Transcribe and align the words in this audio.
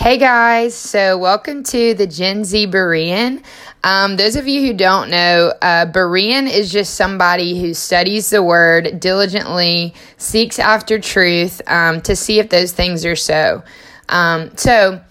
Hey 0.00 0.16
guys, 0.16 0.74
so 0.74 1.18
welcome 1.18 1.62
to 1.64 1.92
the 1.92 2.06
Gen 2.06 2.42
Z 2.42 2.68
Berean. 2.68 3.42
Um, 3.84 4.16
those 4.16 4.34
of 4.34 4.48
you 4.48 4.62
who 4.62 4.72
don't 4.72 5.10
know, 5.10 5.52
uh, 5.60 5.84
Berean 5.92 6.50
is 6.50 6.72
just 6.72 6.94
somebody 6.94 7.60
who 7.60 7.74
studies 7.74 8.30
the 8.30 8.42
word 8.42 8.98
diligently, 8.98 9.92
seeks 10.16 10.58
after 10.58 10.98
truth 10.98 11.60
um, 11.66 12.00
to 12.00 12.16
see 12.16 12.38
if 12.38 12.48
those 12.48 12.72
things 12.72 13.04
are 13.04 13.14
so. 13.14 13.62
Um, 14.08 14.56
so, 14.56 15.02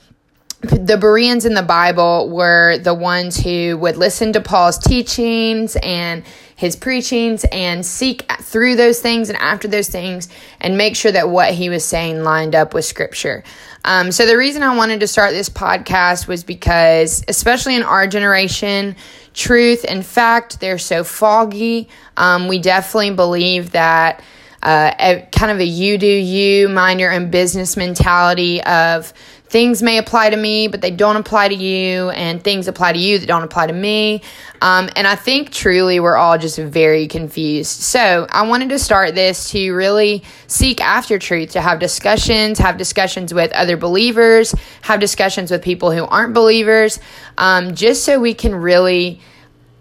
the 0.62 0.98
Bereans 0.98 1.46
in 1.46 1.54
the 1.54 1.64
Bible 1.64 2.30
were 2.30 2.78
the 2.80 2.94
ones 2.94 3.38
who 3.38 3.78
would 3.78 3.96
listen 3.96 4.34
to 4.34 4.42
Paul's 4.42 4.78
teachings 4.78 5.78
and 5.78 6.24
his 6.58 6.76
preachings 6.76 7.46
and 7.54 7.86
seek 7.86 8.30
through 8.42 8.76
those 8.76 9.00
things 9.00 9.30
and 9.30 9.38
after 9.38 9.70
those 9.70 9.88
things 9.88 10.28
and 10.60 10.78
make 10.78 10.98
sure 10.98 11.14
that 11.14 11.30
what 11.30 11.54
he 11.54 11.70
was 11.70 11.86
saying 11.86 12.24
lined 12.24 12.56
up 12.56 12.74
with 12.74 12.84
scripture. 12.84 13.46
Um, 13.86 14.12
so, 14.12 14.26
the 14.26 14.38
reason 14.38 14.62
I 14.62 14.76
wanted 14.76 15.00
to 15.00 15.08
start 15.08 15.32
this 15.32 15.50
podcast 15.50 16.28
was 16.28 16.44
because, 16.44 17.24
especially 17.30 17.78
in 17.78 17.84
our 17.84 18.08
generation, 18.08 18.98
truth 19.34 19.86
and 19.88 20.06
fact, 20.06 20.60
they're 20.60 20.78
so 20.78 21.06
foggy. 21.06 21.88
Um, 22.18 22.50
we 22.50 22.60
definitely 22.60 23.12
believe 23.12 23.72
that 23.72 24.22
uh, 24.62 25.22
kind 25.32 25.52
of 25.52 25.60
a 25.60 25.66
you 25.66 25.98
do 25.98 26.08
you, 26.08 26.70
mind 26.70 27.00
your 27.00 27.14
own 27.14 27.30
business 27.30 27.78
mentality 27.78 28.62
of 28.64 29.14
things 29.50 29.82
may 29.82 29.98
apply 29.98 30.30
to 30.30 30.38
me, 30.38 30.68
but 30.68 30.82
they 30.82 30.92
don't 30.92 31.16
apply 31.16 31.48
to 31.48 31.56
you, 31.56 32.10
and 32.12 32.44
things 32.44 32.68
apply 32.68 32.94
to 32.94 33.00
you 33.00 33.18
that 33.18 33.26
don't 33.26 33.44
apply 33.44 33.68
to 33.68 33.74
me. 33.74 34.22
Um, 34.62 34.90
and 34.96 35.08
I 35.08 35.16
think 35.16 35.52
truly 35.52 36.00
we're 36.00 36.18
all 36.18 36.38
just 36.38 36.60
very 36.60 37.08
confused. 37.08 37.82
So 37.82 38.28
I 38.30 38.48
wanted 38.48 38.70
to 38.70 38.80
start 38.80 39.16
this 39.16 39.50
to 39.52 39.72
really 39.74 40.24
seek 40.48 40.82
after 40.82 41.18
truth, 41.18 41.52
to 41.52 41.62
have 41.62 41.80
discussions, 41.80 42.60
have 42.60 42.78
discussions 42.78 43.34
with 43.34 43.52
other 43.54 43.76
believers, 43.76 44.54
have 44.82 45.00
discussions 45.00 45.50
with 45.50 45.64
people 45.64 45.92
who 45.92 46.06
aren't 46.06 46.34
believers, 46.34 47.00
um, 47.38 47.74
just 47.74 48.04
so 48.04 48.20
we 48.20 48.36
can 48.36 48.54
really 48.54 49.20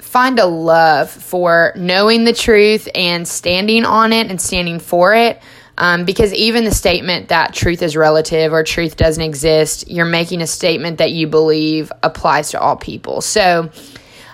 find 0.09 0.39
a 0.39 0.47
love 0.47 1.11
for 1.11 1.73
knowing 1.77 2.25
the 2.25 2.33
truth 2.33 2.89
and 2.95 3.29
standing 3.29 3.85
on 3.85 4.15
it 4.15 4.31
and 4.31 4.41
standing 4.41 4.79
for 4.79 5.15
it. 5.15 5.41
Um, 5.77 6.07
because 6.07 6.33
even 6.33 6.65
the 6.65 6.73
statement 6.73 7.29
that 7.29 7.55
truth 7.55 7.83
is 7.83 7.95
relative 7.95 8.53
or 8.53 8.65
truth 8.65 8.97
doesn't 8.97 9.23
exist, 9.23 9.89
you're 9.89 10.07
making 10.07 10.41
a 10.41 10.47
statement 10.47 10.99
that 10.99 11.13
you 11.13 11.29
believe 11.29 11.93
applies 12.03 12.51
to 12.51 12.61
all 12.61 12.75
people. 12.77 13.21
So 13.21 13.71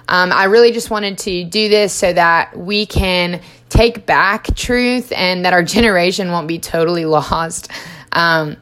um, 0.09 0.33
I 0.33 0.45
really 0.45 0.73
just 0.73 0.91
wanted 0.91 1.19
to 1.19 1.45
do 1.45 1.69
this 1.69 1.93
so 1.93 2.13
that 2.13 2.57
we 2.57 2.87
can 2.87 3.43
take 3.69 4.07
back 4.07 4.55
truth 4.55 5.13
and 5.13 5.45
that 5.45 5.53
our 5.53 5.63
generation 5.77 6.31
won't 6.31 6.49
be 6.49 6.61
totally 6.61 7.05
lost. 7.05 7.71
Um, 8.13 8.57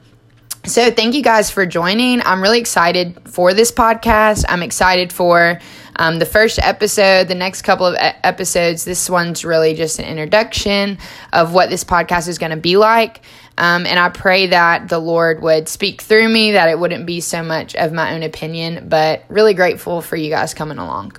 so, 0.64 0.92
thank 0.92 1.16
you 1.16 1.24
guys 1.24 1.50
for 1.50 1.66
joining. 1.66 2.22
I'm 2.22 2.40
really 2.40 2.60
excited 2.60 3.20
for 3.28 3.52
this 3.52 3.72
podcast. 3.72 4.44
I'm 4.48 4.62
excited 4.62 5.12
for 5.12 5.58
um, 5.96 6.18
the 6.18 6.26
first 6.26 6.58
episode, 6.58 7.28
the 7.28 7.34
next 7.34 7.62
couple 7.62 7.86
of 7.86 7.96
episodes. 7.98 8.84
This 8.84 9.08
one's 9.08 9.44
really 9.44 9.74
just 9.74 9.98
an 9.98 10.04
introduction 10.04 10.98
of 11.32 11.54
what 11.54 11.70
this 11.70 11.84
podcast 11.84 12.28
is 12.28 12.38
going 12.38 12.50
to 12.50 12.56
be 12.56 12.76
like. 12.76 13.20
Um, 13.58 13.86
and 13.86 13.98
I 13.98 14.08
pray 14.08 14.48
that 14.48 14.88
the 14.88 14.98
Lord 14.98 15.42
would 15.42 15.68
speak 15.68 16.02
through 16.02 16.28
me, 16.28 16.52
that 16.52 16.68
it 16.68 16.78
wouldn't 16.78 17.06
be 17.06 17.20
so 17.20 17.42
much 17.42 17.74
of 17.76 17.92
my 17.92 18.14
own 18.14 18.22
opinion, 18.22 18.88
but 18.88 19.24
really 19.28 19.54
grateful 19.54 20.00
for 20.00 20.16
you 20.16 20.30
guys 20.30 20.54
coming 20.54 20.78
along. 20.78 21.16